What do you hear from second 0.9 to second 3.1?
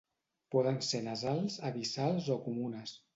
nasals, abissals o comunes.